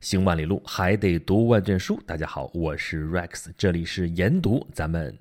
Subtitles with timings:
[0.00, 2.00] 行万里路，还得读万卷书。
[2.06, 5.12] 大家好，我是 Rex，这里是研读，咱们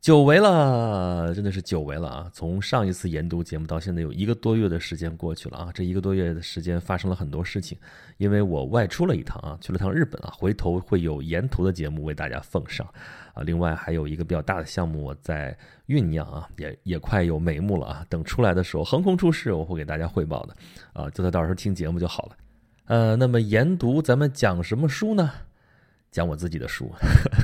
[0.00, 2.30] 久违了，真的是久违了啊！
[2.32, 5.70] 从上一次研读节目到现在，有一个多月的时间过去了啊！
[5.74, 7.76] 这一个多月的时间发生了很多事情，
[8.16, 12.86] 因为我外出了一趟啊，去了趟日本啊，回头会有沿途的节目为大家奉上
[13.34, 13.42] 啊。
[13.42, 15.56] 另外还有一个比较大的项目我在
[15.88, 18.06] 酝酿啊，也也快有眉目了啊。
[18.08, 20.56] 等出来的时候横空出世，我会给大家汇报的
[20.92, 22.36] 啊，就在到时候听节目就好了。
[22.86, 25.30] 呃，那么研读咱们讲什么书呢？
[26.10, 26.92] 讲我自己的书，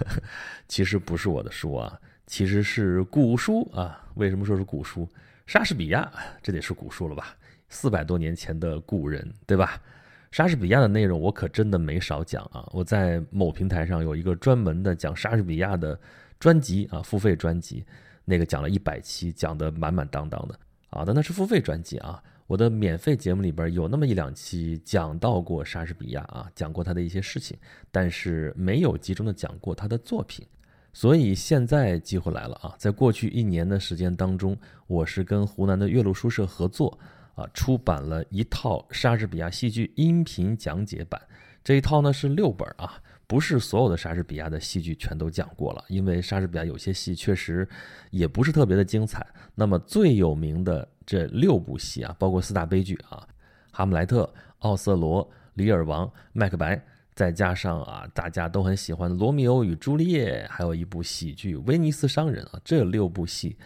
[0.68, 4.04] 其实不是我的书啊，其实是古书啊。
[4.16, 5.08] 为什么说是古书？
[5.46, 7.34] 莎士比亚，这得是古书了吧？
[7.70, 9.80] 四百多年前的古人，对吧？
[10.30, 12.68] 莎士比亚的内容我可真的没少讲啊。
[12.72, 15.98] 我在某平台上有一个专门的讲莎士比亚的
[16.38, 17.82] 专辑啊，付费专辑，
[18.26, 20.58] 那个讲了一百期，讲的满满当当的
[20.90, 21.04] 啊。
[21.06, 22.22] 但那是付费专辑啊。
[22.48, 27.54] 我的免费节目里边有那么一两期讲到过莎士比亚啊，讲过他的一些事情，
[27.92, 30.46] 但是没有集中的讲过他的作品，
[30.94, 32.74] 所以现在机会来了啊！
[32.78, 36.98] 在过去一年的时间当中，我是跟湖南的岳麓书社合作
[37.34, 41.20] 啊，出版了一套莎士比亚戏剧音频讲解版，
[41.62, 42.98] 这一套呢是六本啊。
[43.28, 47.68] 不是所有的莎士比亚的戏剧全都讲过了，因为莎士比亚有些戏确实
[48.10, 49.24] 也不是特别的精彩。
[49.54, 53.22] 那么最有名的这六部戏啊，包括四大悲剧啊，
[53.70, 54.24] 《哈姆莱特》
[54.60, 55.22] 《奥瑟罗》
[55.54, 56.74] 《李尔王》《麦克白》，
[57.14, 63.56] 再加上啊大家都很喜欢《罗密欧与朱丽叶》，还有一部喜剧《威尼斯商人》啊，这六部戏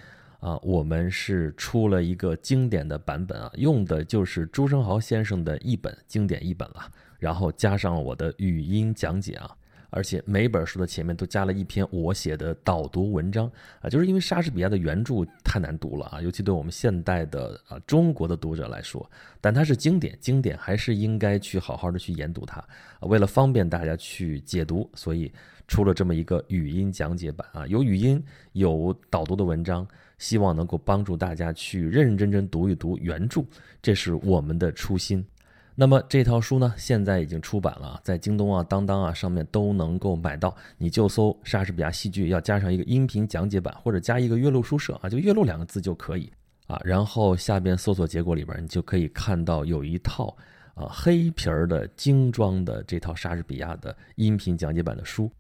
[0.41, 6.91] 啊，我们是出了一个经典的版本啊，用的就是朱生豪先生的译本，经典译本了。
[7.23, 9.49] 然后加上我的语音讲解啊，
[9.91, 13.49] 而且每本书的前面都加了一篇我写的导读文章
[13.81, 19.09] 啊，就是因为莎士比亚的原著太难读了啊，尤其对我们现代的啊中国的读者来说，
[19.41, 22.61] 但它是经典，经典还是应该去好好的去研读它。
[23.03, 25.33] 为了方便大家去解读，所以
[25.69, 28.21] 出了这么一个语音讲解版啊，有语音，
[28.55, 29.87] 有导读的文章，
[30.19, 33.45] 希望能够帮助大家去认认真真读一读原著，
[33.81, 35.25] 这是我们的初心。
[35.75, 40.55] 那么这套书呢，现在已经出版了，在京东啊、当当啊上面都能够买到。
[40.77, 46.31] 你就搜莎士比亚戏剧，要加上一个音频讲解版，或者加一个“岳麓书社”啊，就“岳麓”两个字就可以
[46.67, 46.79] 啊。
[46.85, 50.37] 然后下边搜索结果里边，你就可以看到有一套
[50.75, 55.31] 啊黑皮儿的精装的这套莎士比亚的音频讲解版的书。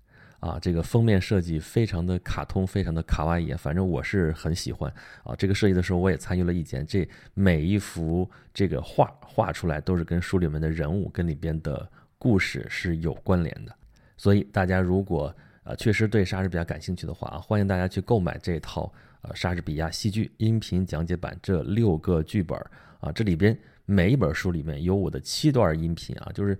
[0.42, 4.92] 啊，这个封面设计非常的卡通，非常的卡哇伊，反正我是很喜欢
[5.22, 5.36] 啊。
[5.36, 11.88] 这个设计的时候我也参与了意见，这每一幅这个画画出来都是跟书里面的人物跟里边的
[12.18, 13.72] 故事是有关联的。
[14.16, 15.32] 所以大家如果
[15.62, 22.58] 啊确实对莎士比亚感兴趣的话啊，欢迎大家去购买这套呃莎士比亚戏剧音频讲解版这六个剧本
[22.98, 23.56] 啊，这里边。
[23.84, 26.58] 每一本书里面有我的七段音频啊，就是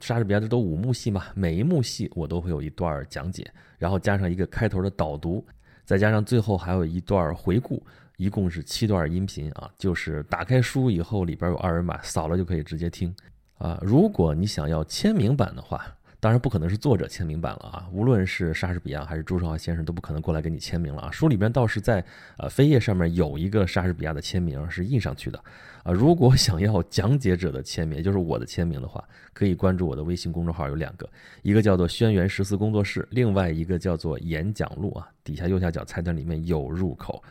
[0.00, 5.44] 莎士比亚这都五幕戏嘛，每一幕戏我都会有一段讲解，然后加上一个开头的导读，
[5.84, 7.84] 再加上最后还有一段回顾，
[8.16, 9.70] 一共是七段音频啊。
[9.76, 13.14] 就是打开书以后，里边有二维码，扫了就可以直接听
[13.58, 13.78] 啊。
[13.82, 15.84] 如果你想要签名版的话。
[16.20, 17.88] 当然不可能是作者签名版了啊！
[17.90, 21.10] 无论是莎士比亚还是朱生豪先生都不可能过来给你签名了啊！
[21.10, 22.04] 书里边倒是在
[22.36, 25.42] 呃扉页上面有一个莎士比亚的签名是印上去的
[25.82, 25.90] 啊。
[25.90, 31.08] 如果想要讲解者的签名，也就是我的签名的话，可以关注我的微信公众号，有两个，
[31.40, 35.08] 一个叫做轩辕十四工作室，另外一个叫做演讲录啊。
[35.24, 37.22] 底下右下角菜单里面有入口，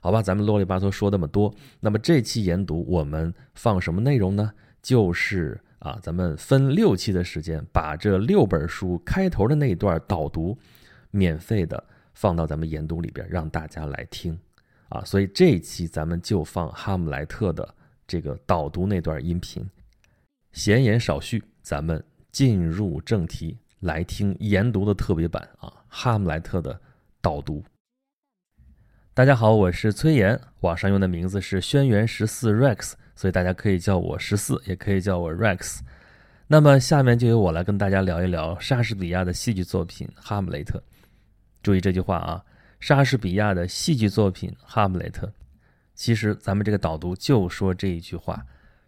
[0.00, 0.22] 好吧？
[0.22, 4.50] 咱们啰里吧嗦说那么多，那么这期研读我们放什么内容呢？
[4.80, 5.60] 就是。
[5.80, 10.56] 啊，咱们分六期的时间，把这六本书开头的那段导读，
[11.10, 11.82] 免费的
[12.14, 14.38] 放到咱们研读里边，让大家来听。
[14.90, 17.74] 啊，所以这一期咱们就放《哈姆莱特》的
[18.06, 19.66] 这个导读那段音频。
[20.52, 26.78] 闲言少叙，咱们进入正题，来听研读的特别版啊，《哈姆莱特》的
[27.22, 27.64] 导读。
[29.14, 32.94] 大家好，我是崔岩，网上用的名字是轩辕十四 Rex。
[33.20, 35.80] 所以大家可以叫我十四，也可以叫我 Rex。
[36.46, 40.78] 那么下面就由我来跟大家聊一聊莎士比亚的戏剧作品《哈姆雷特》。
[41.62, 42.42] 注意这句话啊，
[42.80, 45.26] 莎士比亚的戏剧作品《哈姆雷特》。
[45.94, 48.42] 其实咱们这个导读就说这一句话。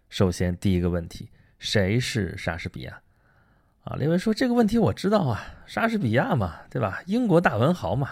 [0.09, 3.01] 首先第一个问题，谁是莎士比亚？
[3.83, 7.03] 啊，另外说这个问题我知道啊，莎士比亚嘛，对吧？
[7.05, 8.09] 英国大文豪嘛，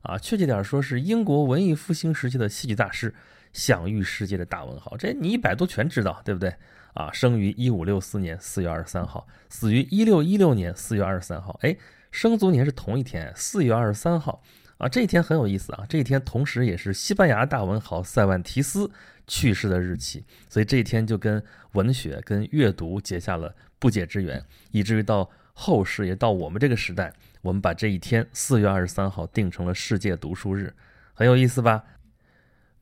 [0.00, 3.14] 啊，确切点说是英国文艺复兴时期的戏剧大师。
[3.58, 6.54] 享誉世界的大文豪，这你一百度全知道，对不对？
[6.94, 11.58] 啊，生于一五六四年四月二十三号，死于一六一六年四月二十三号。
[11.62, 11.76] 哎，
[12.12, 14.40] 生卒年是同一天，四月二十三号。
[14.78, 15.84] 啊，这一天很有意思啊！
[15.88, 18.88] 这一天同时也是西班牙大文豪塞万提斯
[19.26, 24.40] 去世的日期，所以这一天就跟文学、跟阅读结下了不解之缘，
[24.70, 27.12] 以至于到后世也到我们这个时代，
[27.42, 30.72] 我们把这一天四月二十三号定成了世界读书日，
[31.12, 31.82] 很有意思吧？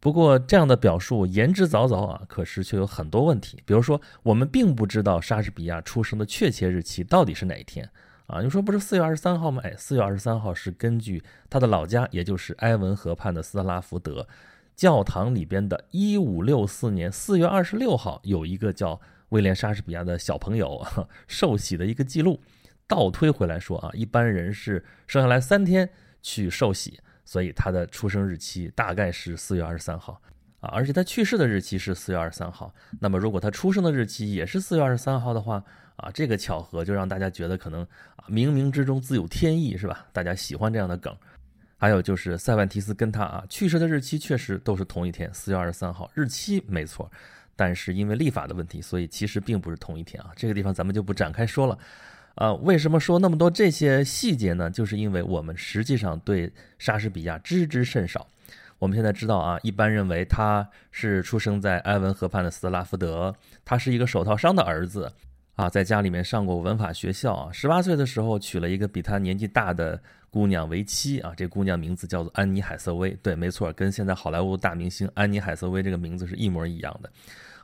[0.06, 7.90] 不过这样的表述言之凿凿啊，可是却有很多问题，比如说我们并不知道莎士比亚出生的确切日期到底是哪一天。
[8.28, 9.60] 啊，你说不是四月二十三号吗？
[9.64, 14.28] 哎，四月二十三号是根据他的老家，也就是埃文河畔的斯特拉福德
[14.76, 19.00] 教堂里边的1564年4月26号有一个叫
[19.30, 20.86] 威廉莎士比亚的小朋友
[21.26, 22.40] 受洗的一个记录。
[22.86, 25.90] 倒推回来说啊，一般人是生下来三天
[26.22, 30.18] 去受洗，所以他的出生日期大概是四月二十三号
[30.60, 32.74] 啊，而且他去世的日期是四月二十三号。
[33.00, 35.62] 那么如果他出生的日期也是四月二十三号的话，
[35.96, 37.82] 啊，这个巧合就让大家觉得可能
[38.16, 40.06] 啊，冥冥之中自有天意，是吧？
[40.12, 41.14] 大家喜欢这样的梗。
[41.78, 47.10] 还有就是塞万提斯跟他啊去世的日期确实都是同一天，四月二十三号，日期没错。
[47.54, 50.30] 但是因为历法的问题，所以其实并不是同一天啊。
[50.36, 51.78] 这个地方咱们就不展开说了。
[52.36, 54.70] 啊，为什么说那么多这些细节呢？
[54.70, 58.26] 就是因为我们实际上对莎士比亚知之甚少。
[58.78, 63.34] 我们现在知道啊，一般认为他是出生在埃文河畔的斯拉福德，
[63.64, 65.10] 他是一个手套商的儿子。
[65.54, 69.98] 啊，在家里面上过文法学校啊，十八岁的时候娶了一个比他年纪大的
[70.28, 77.10] 姑娘为妻啊，这姑娘名字叫做安妮海瑟薇，对，没错，跟现在好莱坞大明星安妮海瑟薇这个名字是一模一样的。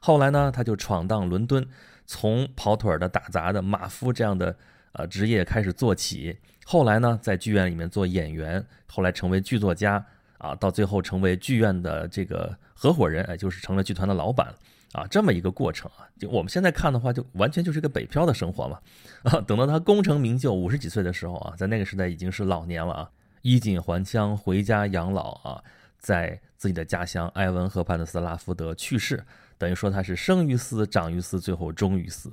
[0.04, 1.64] 后来呢，他就闯荡伦敦，
[2.06, 4.56] 从跑腿的、打杂的、马夫这样的
[4.94, 10.04] 呃职业开始做起，后来呢，在剧院里面做演员，后来成为剧作家
[10.38, 14.52] 啊，到最后成为剧院的这个合伙人，哎，就是成了剧团的老板。
[14.93, 18.78] 啊，这么一个过程啊，就我们现在看的话，就完全就是一个北漂的生活嘛。
[19.25, 23.10] 啊，等到他功成名就，五十几岁的时候啊，在那个时代已经是老年了啊，
[23.40, 25.64] 衣锦还乡，回家养老啊，
[25.98, 29.25] 在自己的家乡埃文河畔的斯拉夫德去世，
[29.62, 32.32] 等于说他是生于斯，长于斯，最后终于斯。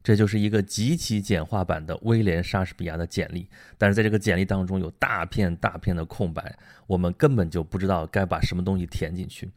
[0.00, 9.50] 这就是一个极其简化版的威廉莎士比亚的简历，但是在这个简历当中有大片大片的空白，我们根本就不知道该把什么东西填进去。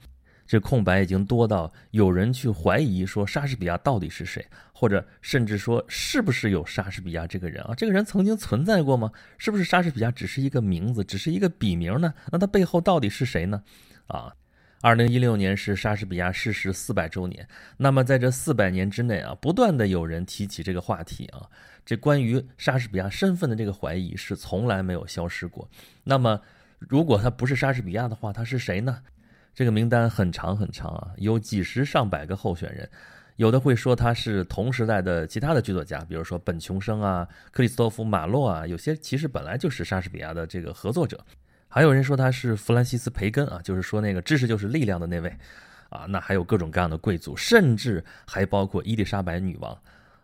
[0.48, 7.76] 这空白已经多到有人去怀疑说莎士比亚到底是谁，或者甚至说是不是有莎士比亚这个人啊？
[7.76, 9.12] 这个人曾经存在过吗？
[9.38, 12.12] 是不是莎士比亚只是一个名字，只是一个笔名呢？
[12.32, 13.62] 那他背后到底是谁呢？
[14.08, 14.34] 啊，
[14.84, 17.48] 二零一六年是莎士比亚逝世四百周年，
[17.78, 21.48] 那么在这四百年之内啊，不断的有人提起这个话题啊，
[21.86, 25.70] 这关于莎士比亚身份的这个怀疑是从来没有消失过。
[26.04, 26.42] 那么
[26.80, 29.04] 如果他不是莎士比亚的话，他是谁呢？
[29.54, 32.90] 这个名单很长很长啊，有几十上百个候选人，
[33.36, 41.24] 有的会说他是同时代的其他的剧作家，比如说本琼生啊、克里斯托弗·马洛啊，有些其实本来就是莎士比亚的这个合作者，
[41.72, 45.34] 还有人说他是弗兰西斯·培根啊，就是说那个知识就是力量的那位
[45.90, 49.76] 啊，那还有各种各样的贵族，甚至还包括伊丽莎白女王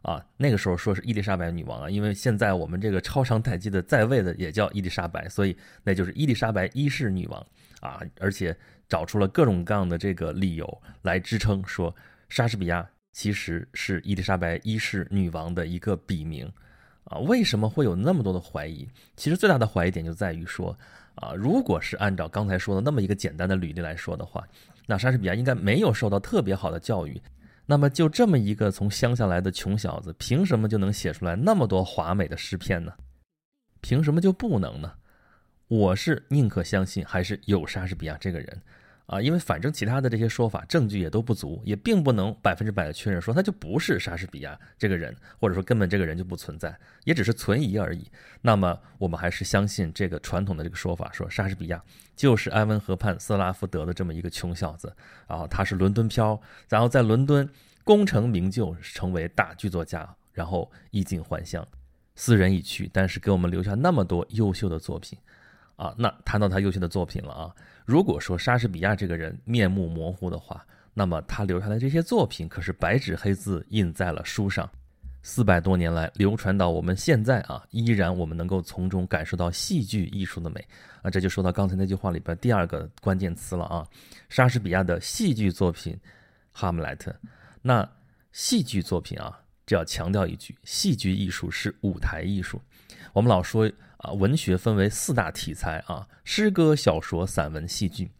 [0.02, 7.44] 啊，那个时候说是伊丽莎白女王啊，因为现在我们这个超长待机的在位的也叫伊丽莎白，所以那就是伊丽莎白一世女王
[7.80, 8.56] 啊，而且。
[8.90, 11.94] 找出了各种各样的这个理由来支撑，说
[12.30, 16.50] 莎士比亚其实是伊丽莎白一世女王的一个笔名，
[17.04, 18.88] 啊，为什么会有那么多的怀疑？
[19.18, 20.74] 其实最大的怀疑点就在于说，
[21.18, 24.44] 啊，如果是按照刚才说的那么一个简单的履历来说的话，
[24.86, 27.22] 那莎士比亚应该没有受到特别好的教育，
[27.66, 32.94] 那么就这么一个从乡下来的穷小子，凭什么就能写出来那么多华美的诗篇呢？
[33.82, 34.94] 凭什么就不能呢？
[35.68, 38.62] 我是宁可相信还是有莎士比亚这个人。
[39.08, 48.06] 啊，因为反正其他的这些说法证据也都不足，也并不能百分之百的确认说他就不是莎士比亚这个人，或者说根本这个人就不存在，也只是存疑而已。
[48.42, 51.82] 那么我们还是相信这个传统的这个说法，说莎士比亚
[52.18, 54.94] 就是埃文河畔斯拉夫德的这么一个穷小子，
[55.26, 57.50] 然后他是伦敦漂，然后在伦敦
[57.86, 61.66] 功成名就，成为大剧作家，然后衣锦还乡，
[62.16, 65.18] 斯人已去，但是给我们留下那么多优秀的作品。
[65.78, 67.56] 啊，那谈到他优秀的作品了啊。
[67.86, 74.70] 如果说莎士比亚这个人面目模糊的话，那么他留下来这些作品可是白纸黑字印在了书上，
[75.22, 80.66] 四百多年来流传到我们现在啊，依然我们能够从中感受到戏剧艺术的美
[81.02, 81.10] 啊。
[81.10, 83.88] 这就说到刚才那句话里边第二个关键词了啊，
[84.28, 85.94] 莎士比亚的戏剧作品
[86.52, 87.12] 《哈姆莱特》。
[87.62, 87.88] 那
[88.32, 92.60] 戏剧作品啊，这要强调一句，戏剧艺术是舞台艺术。
[93.14, 93.72] 我们老说。
[93.98, 98.12] 啊，文学分为四大题材啊，诗歌、小说、散文、戏剧。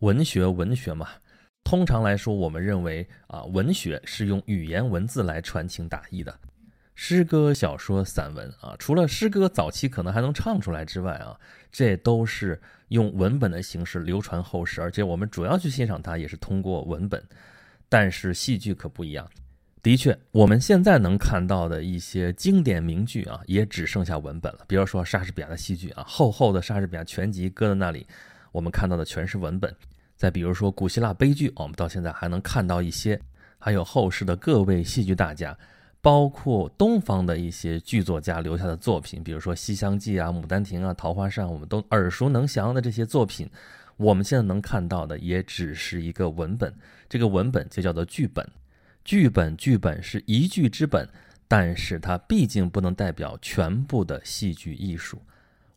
[0.00, 1.08] 文学，文学嘛，
[1.64, 6.38] 通常来说，我们认为啊，文学是用语言文字来传情达意的。
[6.94, 11.40] 诗歌、小说、散文啊，除了诗歌早期可能还能唱出来之外啊，
[11.72, 17.24] 这都是用文本的形式流传后世，而且我们主要去欣赏它也是通过文本。
[17.88, 19.26] 但是戏剧可不一样，
[19.82, 24.60] 的确，我们现在能看到的一些经典名句啊，也只剩下文本了。
[24.68, 28.06] 比如说莎士比亚的戏剧啊，厚厚的莎士比亚全集搁在那里，
[28.52, 29.74] 我们看到的全是文本。
[30.16, 33.20] 再比如说古希腊悲剧，我们到现在还能看到一些，
[33.58, 35.58] 还有后世的各位戏剧大家。
[36.00, 43.48] 包括东方的一些剧作家留下的作品，比如说《西厢记》啊、《牡丹亭》啊、《桃花扇》，我们都耳熟能详的这些作品，
[43.96, 46.72] 我们现在能看到的也只是一个文本，
[47.08, 48.44] 这个文本就叫做剧本。
[49.04, 51.08] 剧本，剧本是一剧之本，
[51.48, 55.20] 但是它毕竟不能代表全部的戏剧艺术。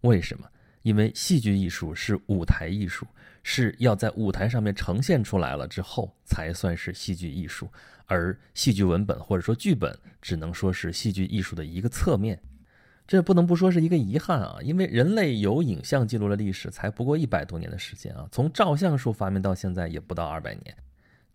[0.01, 0.47] 为什么？
[0.83, 3.07] 因为戏剧艺术是舞台艺术。
[3.47, 7.69] 是要在舞台上面呈现出来了之后，才算是戏剧艺术，
[8.07, 12.41] 而戏剧文本或者说剧本，只能说是戏剧艺术的一个侧面。
[13.05, 20.75] 这不能不说是一个遗憾啊，因为人类有影像记录的历史才不过一百多年的时间啊，从照相术发明到现在也不到二百年，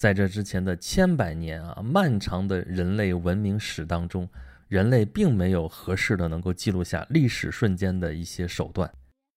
[0.01, 4.27] 在这之前的千百年啊，漫长的人类文明史当中，
[4.67, 8.91] 人类并没有合适的能够记录下历史瞬间的一些手段，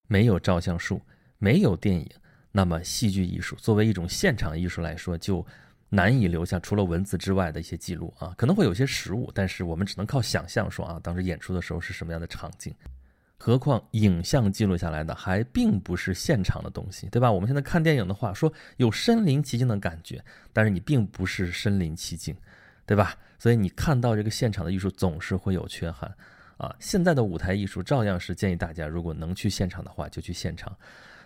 [0.08, 1.02] 没有照相术，
[1.38, 2.10] 没有电影。
[2.54, 5.46] 那么，戏剧艺术作为一种现场艺术来说，就
[5.90, 12.74] 难以留下除了文字之外的一些记录啊，可能会有些实物，但是我们只能靠想象说啊，当时演出的时候是什么样的场景。
[13.46, 17.30] 何况影像记录下来的还并不是现场的东西，对吧？
[17.30, 20.24] 我们现在看电影的话，说有身临其境的感觉，
[20.54, 22.34] 但是你并不是身临其境，
[22.86, 23.18] 对吧？
[23.38, 26.10] 所以你看到这个现场的艺术总是会有缺憾
[26.56, 26.74] 啊。
[26.80, 30.74] 现在的舞台艺术照样是建议大家，如果能去现场的话，就去现场。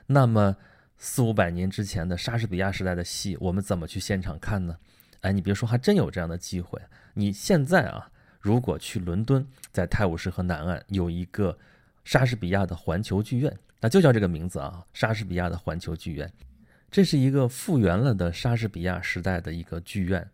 [0.08, 0.56] 那么。
[1.00, 4.76] 四五百年之前的莎士比亚时代的戏，我们怎么去现场看呢？
[5.22, 6.82] 哎，你别说，还真有这样的机会。
[7.14, 8.10] 你现在啊，
[8.40, 11.56] 如果去伦敦，在泰晤士河南岸有一个
[12.08, 16.32] 莎士比亚的环球剧院，那就叫这个名字啊，莎士比亚的环球剧院。
[16.90, 20.26] 这是一个复原了的莎士比亚时代的一个剧院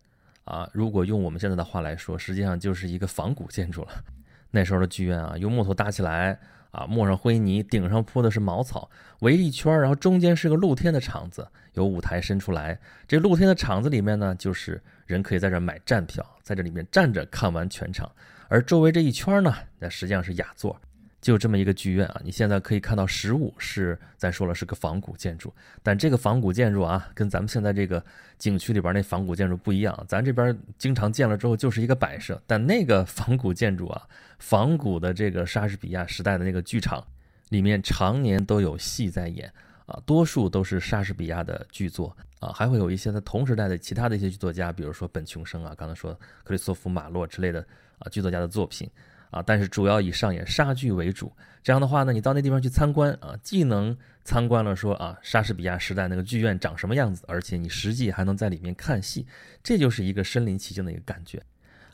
[0.44, 0.70] 啊。
[0.72, 4.03] 如果用我们现在的话来说，实际上就是一个仿古建筑了。
[4.51, 6.39] 那时候的剧院啊，用木头搭起来。
[6.70, 8.89] 啊，抹上灰泥，顶上铺的是茅草，
[9.20, 12.80] 围一圈，然后中间是个露天的场子，有舞台伸出来。
[13.08, 18.12] 这露天的场子里面呢，就是人可以在这买站票，在这里面站着看完全场。
[18.48, 20.75] 而周围这一圈呢，那实际上是雅座。
[21.24, 28.03] 就这么一个剧院啊，你现在可以看到实物是，咱说了是个仿古建筑，但这个仿古建筑啊，跟咱们现在这个
[28.38, 34.06] 景区里边那仿古建筑不一样，咱这边经常见了之后就是一个摆设，但那个仿古建筑啊，
[34.38, 37.01] 仿古的这个莎士比亚时代的那个剧场，
[37.48, 39.50] 里面常年都有戏在演
[39.86, 46.13] 啊，多数都是莎士比亚的剧作啊，还会有一些他同时代的其他的一些剧作家，比如说本琼生啊，刚才说
[46.44, 47.65] 克里斯托弗马洛之类的
[48.00, 48.89] 啊剧作家的作品。
[49.34, 51.32] 啊，但是主要以上演莎剧为主。
[51.62, 59.25] 这样的话呢，你到那地方去参观啊，既能参观了说啊莎士比亚时代那个剧院长什么样子，而且你实际还能在里面看戏，
[59.63, 61.42] 这就是一个身临其境的一个感觉。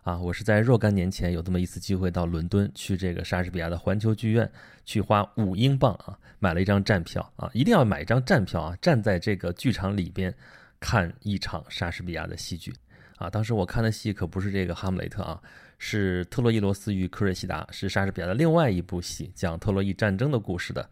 [0.04, 4.50] 啊，我是在若干年前有这么一次机会到伦敦去这个莎士比亚的环球剧院，
[4.86, 10.34] 去花五英镑啊买了一张站票啊，一定要买一张站票啊，站在这个剧场里边
[10.80, 12.74] 看一场莎士比亚的戏剧。
[13.18, 15.40] 啊，当时我看的戏可不是这个《哈姆雷特》啊，
[15.80, 20.88] 是《特洛伊罗斯与科瑞西达》，是莎士比亚的另外一部戏，讲特洛伊战争的故事的，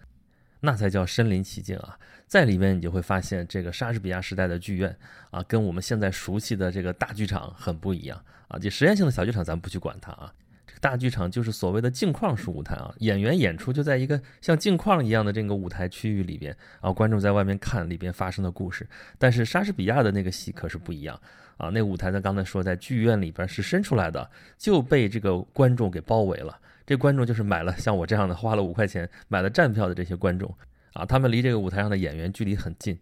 [0.62, 2.00] 那才叫身临其境啊！
[2.26, 4.98] 在里面你就会发现，这个莎士比亚时代的剧院
[5.30, 8.58] 啊，跟我们现在熟悉的这个大剧场很不一样啊。
[8.58, 10.34] 这实验性的小剧场咱不去管它啊，
[10.80, 18.88] 大剧场就是所谓的镜框式舞台啊，演员演出就在一个像镜框一样的这个舞台区域里边，然后观众在外面看里边发生的故事。
[19.18, 21.20] 但是莎士比亚的那个戏可是不一样。
[21.58, 22.22] 啊，那舞台呢？
[22.22, 24.30] 刚才说在剧院里边是伸出来的，
[24.60, 26.56] 就被这个观众给包围了。
[26.86, 30.56] 这观众就是买了像我这样的花了五块钱买了站票的这些观众
[30.94, 32.96] 啊，他们离这个舞台上的演员距离很近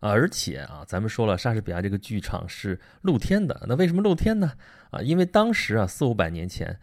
[0.00, 4.54] 啊，而且啊，咱们说了，莎士比亚这个剧场是露天的，那为什么露天呢？
[4.90, 6.76] 啊，因为当时啊，四五百年前。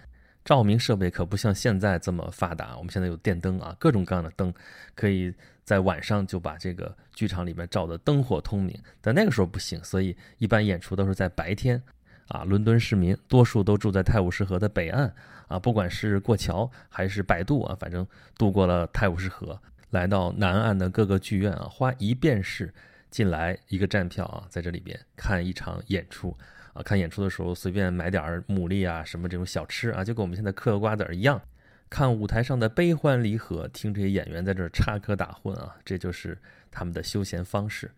[0.47, 4.53] 照明设备可不像现在这么发达，我们现在有电灯啊，各种各样的灯，
[4.95, 5.33] 可以
[5.65, 8.73] 在晚上就把这个剧场里面照得灯火通明。
[9.01, 11.83] 但那个时候不行，所以一般演出都是在白天。
[12.29, 15.13] 啊，伦敦市民多数都住在泰晤士河的北岸
[15.49, 22.73] 啊，不管是过桥还是摆渡啊，反正渡过了泰晤士河，来到南岸的各个剧院啊，花一便士
[23.09, 26.33] 进来一个站票啊，在这里边看一场演出。
[26.77, 31.41] 啊，看演出的时候随便买点牡蛎啊，什么这种小吃啊，就跟我们现在嗑瓜子儿一样。
[31.89, 36.37] 看舞台上的悲欢离合，听这些演员在这儿插科打诨啊，这就是
[36.69, 37.89] 他们的休闲方式。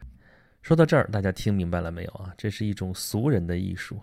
[0.62, 2.32] 说到这儿，大家听明白了没有啊？
[2.38, 4.00] 这是一种俗人的艺术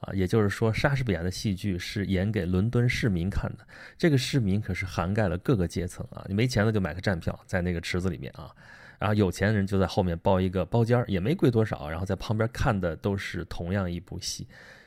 [0.00, 3.66] 啊，也就是说，莎士比亚的戏剧是演给伦敦市民看的。
[3.96, 8.54] 这个市民可是涵盖了各个阶层啊，你没钱了就买个站票，在那个池子里面啊，
[9.00, 14.46] 然后有钱人就在后面包一个包间儿，也没贵多少，然后在旁边看的都是同样一部戏。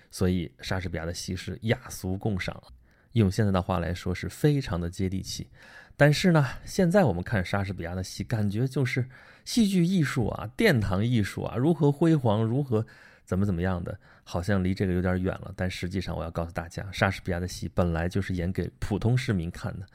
[0.09, 2.63] 所以，莎士比亚的戏是雅俗共赏，
[3.11, 5.49] 用现在的话来说，是非常的接地气。
[5.97, 9.09] 但是呢，现在我们看莎士比亚的戏，感觉就是
[9.43, 12.85] 戏剧艺术啊，殿堂艺术啊，如何辉煌，如何。
[13.25, 15.53] 怎么怎么样的，好像离这个有点远了。
[15.55, 19.87] 但实际上，我要告诉大家，莎士比亚的戏本来就是演给普通市民看的，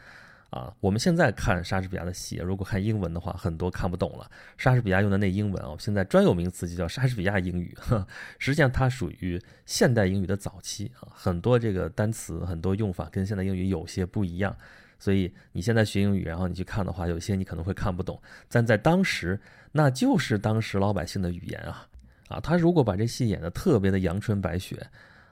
[0.51, 4.31] 啊，我们现在看莎士比亚的戏，如果看英文的话，很多看不懂了。
[4.57, 7.77] 莎士比亚用的那英文啊，现在专有名词就叫莎士比亚英语。
[8.39, 14.57] 实际上，它属于现代英语的早期啊，很多这个单词、很多用法跟现代英语有些不一样。
[14.99, 19.39] 所以你现在学英语，然后你去看的话，有些你可能会看不懂，但在当时，
[19.73, 21.87] 那就是当时老百姓的语言啊。
[22.29, 24.87] 啊，他如果把这戏演得特别的阳春白雪，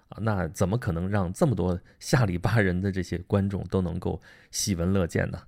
[0.09, 4.21] 啊，那怎么可能让这么多下里巴人的这些观众都能够
[4.51, 5.41] 喜闻乐见呢？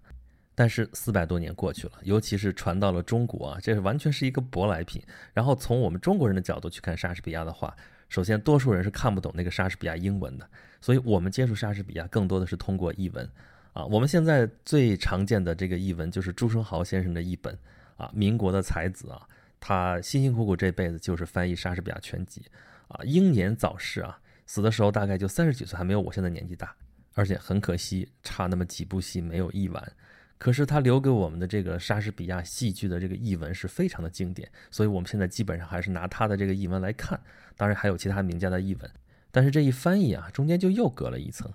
[0.55, 5.01] 但是四百多年过去了，尤其是传到了中国啊，这是完全是一个舶来品。
[5.33, 7.73] 然后从我们中国人的角度去看莎士比亚的话，
[8.09, 10.51] 首先多数人是看不懂那个莎士比亚英文的，
[10.81, 13.31] 所以我们接触莎士比亚更多的是通过译文。
[13.75, 17.57] 啊，我们现在最常见的这个译文就是朱生豪先生的译本，
[17.97, 19.29] 啊，民国的才子啊。
[19.61, 22.43] 他辛辛苦苦这辈子就是翻译莎士比亚全集，
[22.89, 26.75] 啊，英年早逝啊，死的时候大概就三十几岁，还没有我现在年纪大，
[27.15, 29.93] 而且很可惜，差那么几部戏没有译完。
[30.39, 37.21] 可是他留给我们的这个莎士比亚戏剧的这个译文是非常的经典，所以我们现在基本上还是拿他的这个译文来看，
[37.57, 38.91] 当然还有其他名家的译文，
[39.31, 41.53] 但是这一翻译啊，中间就又隔了一层，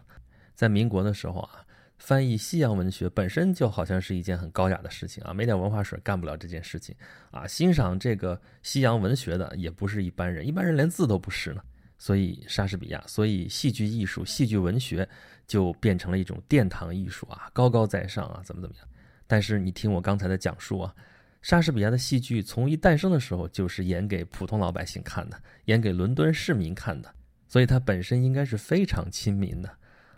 [0.55, 1.65] 在民国的时候啊。
[1.99, 6.93] 翻译西洋文学本身就好像是一件很高雅的事情啊，没点文化水干不了这件事情
[7.31, 7.47] 啊。
[7.47, 11.63] 欣赏这个西洋文学的也不是一般人，一般人连字都不识呢。
[12.03, 15.07] 所以莎士比亚，所以戏剧艺术、戏剧文学
[15.47, 18.85] 就变成了一种殿堂艺术啊，高高在上啊，怎么怎么样？
[19.25, 20.93] 但是你听我刚才的讲述啊，
[21.41, 27.09] 莎士比亚的戏剧从一诞生的时候就是演给普通老百姓看的，演给伦敦市民看的，
[27.47, 29.69] 所以它本身应该是非常亲民的。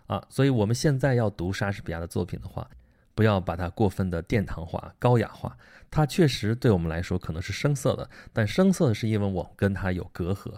[0.08, 2.68] 啊，所以我们现在要读莎士比亚的作品的话，
[3.14, 5.56] 不要把它过分的殿堂化、高雅化。
[5.88, 10.52] 它确实对我们来说可能是生涩的，但生涩是因为我们跟它有隔阂。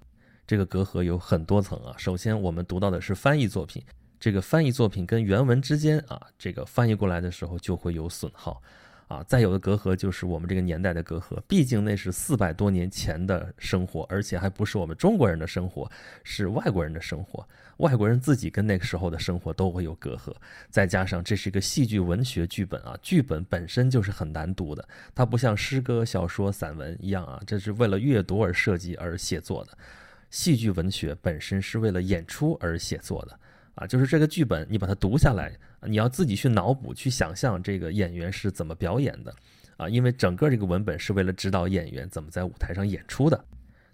[0.49, 1.95] 这个隔阂有很多层啊。
[1.99, 3.83] 首先，我们读到的是翻译作品，
[4.19, 8.63] 这个翻译作品跟原文之间啊，这个翻译过来的时候就会有损耗。
[9.09, 15.91] 啊，再有的隔阂就是我们这个年代的隔阂，毕竟那是四百多年前的生活，而且还不是我们中国人的生活，
[16.25, 17.47] 是外国人的生活。
[17.79, 20.35] 外国人自己跟那个时候的生活都会有隔阂，
[20.71, 29.77] 再加上这是一个戏剧文学剧本啊，剧本本身就是很难读的，它不像诗歌、小说、散文一样啊，这是为了阅读而设计而写作的。
[30.31, 33.39] 戏剧文学本身是为了演出而写作的。
[33.75, 39.33] 啊，就是这个剧本，你把它读下来，你要自己去脑补、去想象这个演员是怎么表演的，
[39.77, 43.45] 啊，因为整个这个文本是为了指导演员怎么在舞台上演出的。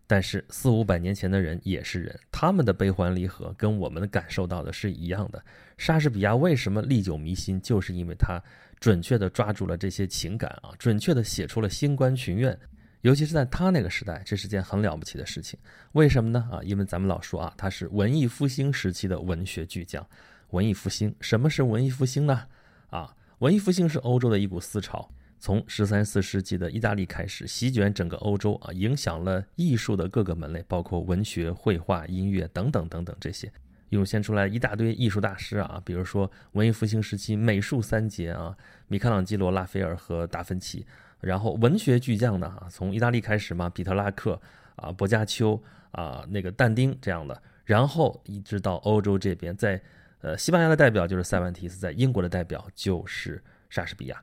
[0.06, 5.44] 但是四五百年前的人也是人，他们的悲欢离合跟我们感受到的是一样的。
[5.76, 8.42] 莎士比亚为什么历久弥新，就是因为他
[8.80, 12.58] 准确地抓住了这些情感啊，准确地写出了星官群怨。
[13.04, 15.58] 尤其是在他那个时代，这是件很了不起的事情。
[15.92, 16.48] 为什么呢？
[16.50, 20.06] 啊，因为咱们老说啊，他是文艺复兴时期的文学巨匠。
[20.52, 22.46] 文艺复兴，什么是文艺复兴呢？
[22.88, 25.06] 啊，文艺复兴是欧洲的一股思潮，
[25.38, 33.52] 从十三四世纪的意大利开始，席卷整个欧洲啊，影响了艺术的各个门类，包括文学、绘画、音乐等等等等这些，
[33.90, 38.56] 涌现出来一大堆艺术大师啊，比如说文艺复兴时期美术三杰啊，
[38.88, 40.86] 米开朗基罗、拉斐尔和达芬奇。
[41.24, 44.40] 然后文学巨匠呢，从意大利开始嘛，比特拉克
[44.76, 45.60] 啊，薄伽丘
[45.92, 49.80] 啊，那个但丁这样的，然后一直到欧洲这边，在
[50.20, 54.22] 呃西班牙的代表就是塞万提斯，在英国的代表就是莎士比亚。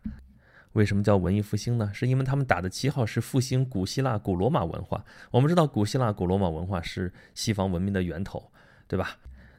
[0.74, 1.92] 为什么叫文艺复兴呢？
[1.94, 5.04] 是因为他们打的旗号是复兴古希腊、古罗马文化。
[5.30, 8.52] 我们知道古希腊、古罗马文化是西方文明的源头，
[8.88, 9.18] 对吧？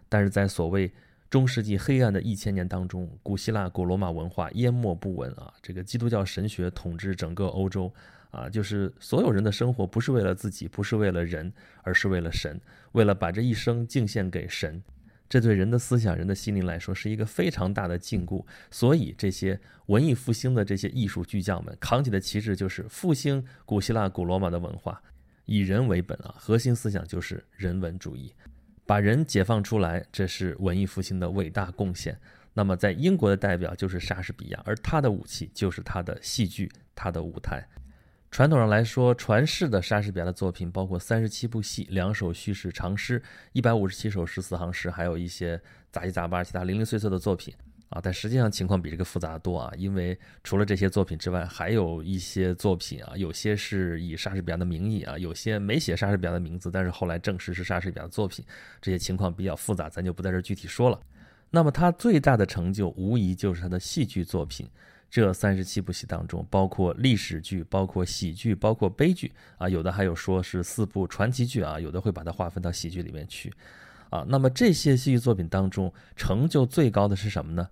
[0.08, 0.90] 但是在所谓
[1.32, 5.50] 中世纪黑暗的一千年当中，古希腊、古罗马文化淹没不闻啊！
[5.62, 7.90] 这个基督教神学统治整个欧洲
[8.30, 11.50] 啊，就是所有人的生活不是为了自己，不是为了人，
[11.84, 12.60] 而是为了神，
[12.92, 14.82] 为了把这一生敬献给神。
[15.26, 18.44] 这对人的思想、人的心灵来说是一个非常大的禁锢。
[18.70, 25.02] 所以，这些文艺复兴的这些艺术巨匠们扛起的旗帜就是复兴古希腊、古罗马的文化，
[25.46, 28.34] 以人为本啊，核心思想就是人文主义。
[28.86, 32.18] 把人解放出来，这是文艺复兴的伟大贡献。
[32.54, 37.66] 那么，在英国的代表就是莎士比亚，而他的武器就是他的戏剧，他的舞台。
[38.30, 47.54] 传统上来说，传世的莎士比亚的作品包括三十七部戏、两首叙事长诗、一百五十七首十四行诗，还有一些杂七杂八、其他零零碎碎的作品
[47.92, 48.00] 啊。
[48.02, 58.44] 但实际上情况比这个复杂多啊，因为除了这些作品之外，还有一些作品啊，有些是以莎士比亚的名义啊，有些没写莎士比亚的名字，但是后来证实是莎士比亚的作品。
[58.80, 61.00] 这些情况比较复杂，咱就不在这具体说了。
[61.50, 64.68] 那么他最大的成就，无疑就是他的戏剧作品。
[65.10, 73.52] 这三十七部戏当中，包括历史剧、包括喜剧、包括悲剧啊，有的还有说是四部传奇剧啊，有的会把它划分到喜剧里面去，
[74.08, 77.68] 啊，那么这些戏剧作品当中，成就最高的是什么呢？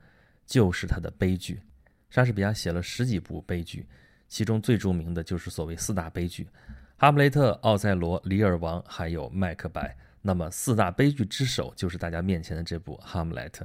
[0.51, 1.61] 就是他的悲剧。
[2.11, 3.87] 莎士比亚写了十几部悲剧，
[4.27, 6.49] 其中最著名的就是所谓四大悲剧：
[6.97, 9.97] 哈姆雷特、奥赛罗、李尔王，还有麦克白。
[10.21, 13.65] 那么四大悲剧之首就是大家面前的这部《哈姆莱特》。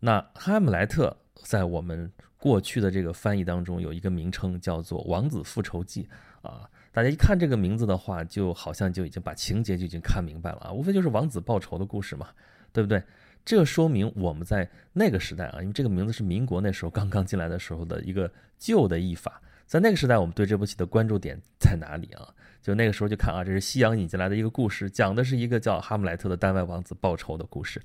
[0.00, 6.08] 那《哈姆莱特》在我们过去的这个翻译当中有一个名称叫做《王子复仇记》
[6.48, 12.30] 啊，大家一看这个名字的话，就好像就已经把情节就已经看明白了啊，无非就是王子报仇的故事嘛，
[12.72, 13.02] 对不对？
[13.44, 22.28] 这说明我们在那个时代啊，因为这个名字是民国那时候刚刚进来的时候的一个旧的译法，在那个时代，我们对这部戏的关注点在哪里啊？
[22.62, 27.82] 就那个时候就看啊，这是西洋引进来的一个故事，讲的是一个叫哈姆莱特的丹麦王子报仇的故事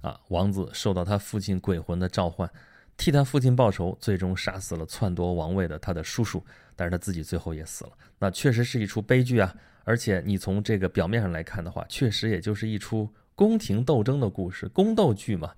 [0.00, 2.48] 啊，王子受到他父亲鬼魂的召唤。
[2.96, 6.44] 替他父亲报仇，最终杀死了篡夺王位的他的叔叔，
[6.76, 7.92] 但是他自己最后也死了。
[8.18, 9.54] 那确实是一出悲剧啊！
[9.84, 15.52] 而且你从这个表面上来看的话，确实也就是一出宫廷斗争的故事，宫斗剧嘛。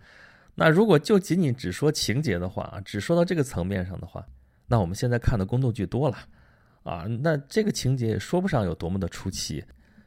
[0.55, 4.27] 那如果就仅仅只说情节的话啊，只说到这个层面上的话，
[4.67, 6.17] 那我们现在看的宫斗剧多了
[6.83, 9.65] 啊，那这个情节也说不上有多么的出奇。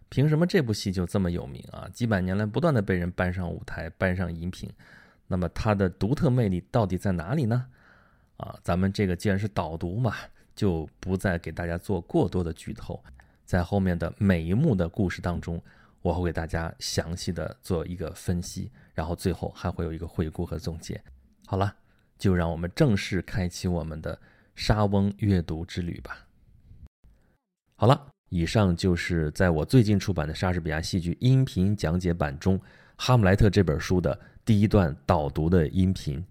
[0.07, 1.89] 凭什么这部戏就这么有名啊？
[1.91, 4.69] 几百年来不断的被人搬上舞台，搬上荧屏。
[5.27, 7.65] 那么它的独特魅力到底在哪里呢？
[8.37, 10.13] 啊，咱们这个既然是导读嘛，
[10.55, 13.03] 就不再给大家做过多的剧透，
[13.45, 15.59] 在后面的每一幕的故事当中，
[16.05, 21.03] 我会给大家详细的做一个分析，然后最后还会有一个回顾和总结。
[21.47, 21.75] 好了，
[22.15, 24.15] 就让我们正式开启我们的
[24.53, 26.27] 沙翁阅读之旅吧。
[27.75, 32.59] 好了，以上就是在我最近出版的莎士比亚戏剧音频讲解版中
[32.95, 34.15] 《哈姆莱特》这本书的。
[34.45, 36.23] 第一段导读的音频，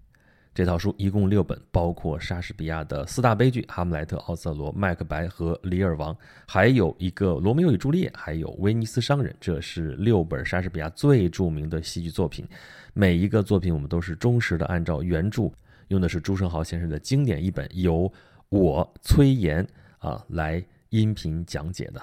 [0.55, 6.15] 这套书一共六本，包括莎士比亚的四大悲剧《哈姆莱特》《奥瑟罗》《麦克白》和《李尔王》，
[6.47, 9.33] 还有一个《罗密欧与朱丽叶》，还有《威尼斯商人》。
[9.41, 12.47] 这是六本莎士比亚最著名的戏剧作品。
[12.93, 15.51] 每一个作品，我们都是忠实的按照原著，
[15.89, 18.09] 用的是朱生豪先生的经典译本，由
[18.47, 22.01] 我崔岩啊来音频讲解的。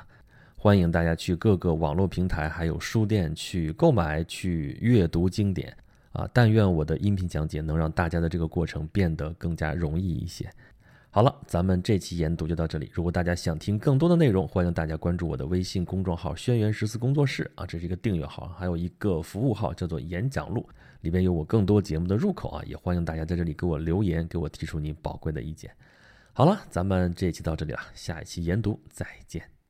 [0.57, 5.75] 欢迎大家去各个网络平台，还有书店去购买、去阅读经典。
[6.13, 10.51] 啊，但愿我的音频讲解能让大家的这个过程变得更加容易一些。
[11.15, 12.91] 好了，咱们这期研读就到这里。
[12.93, 20.67] 如果大家想听更多的内容，欢迎大家关注我的微信公众号“轩辕十四工作室”啊，这是一个订阅号，还有一个服务号叫做“演讲录”，
[21.03, 25.71] 里边有我更多节目的入口啊，也欢迎大家在这里给我留言，给我提出您宝贵的意见。
[26.33, 29.62] 好了，咱们这一期到这里了，下一期研读再见。